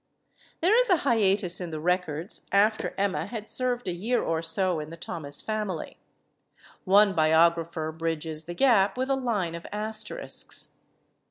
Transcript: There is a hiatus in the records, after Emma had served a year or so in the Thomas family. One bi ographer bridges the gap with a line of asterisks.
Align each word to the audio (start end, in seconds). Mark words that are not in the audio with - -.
There 0.61 0.75
is 0.79 0.89
a 0.89 0.97
hiatus 1.05 1.61
in 1.61 1.69
the 1.69 1.79
records, 1.79 2.47
after 2.51 2.95
Emma 2.97 3.27
had 3.27 3.47
served 3.47 3.87
a 3.87 3.91
year 3.93 4.19
or 4.23 4.41
so 4.41 4.79
in 4.79 4.89
the 4.89 4.97
Thomas 4.97 5.41
family. 5.41 5.97
One 6.85 7.13
bi 7.13 7.29
ographer 7.29 7.95
bridges 7.95 8.45
the 8.45 8.55
gap 8.55 8.97
with 8.97 9.11
a 9.11 9.15
line 9.15 9.53
of 9.53 9.67
asterisks. 9.71 10.73